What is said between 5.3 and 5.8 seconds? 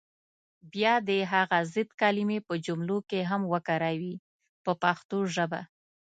ژبه.